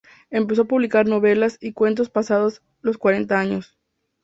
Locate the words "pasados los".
2.09-2.97